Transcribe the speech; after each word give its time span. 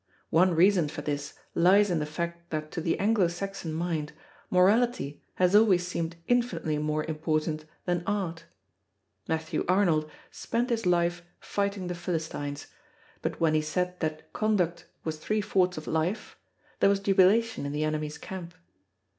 One 0.31 0.55
reason 0.55 0.87
for 0.87 1.03
this 1.03 1.35
lies 1.53 1.91
in 1.91 1.99
the 1.99 2.07
fact 2.07 2.49
that 2.49 2.71
to 2.71 2.81
the 2.81 2.97
Anglo 2.97 3.27
Saxon 3.27 3.71
mind, 3.71 4.13
Morality 4.49 5.21
has 5.35 5.55
always 5.55 5.85
seemed 5.85 6.15
infinitely 6.27 6.79
more 6.79 7.03
important 7.03 7.65
than 7.85 8.01
Art. 8.07 8.45
Matthew 9.27 9.63
Arnold 9.69 10.09
spent 10.31 10.71
his 10.71 10.87
life 10.87 11.21
fighting 11.39 11.85
the 11.85 11.93
Philistines; 11.93 12.65
but 13.21 13.39
when 13.39 13.53
he 13.53 13.61
said 13.61 13.99
that 13.99 14.33
conduct 14.33 14.87
was 15.03 15.19
three 15.19 15.39
fourths 15.39 15.77
of 15.77 15.85
life, 15.85 16.35
there 16.79 16.89
was 16.89 16.99
jubilation 16.99 17.67
in 17.67 17.71
the 17.71 17.83
enemy's 17.83 18.17
camp. 18.17 18.55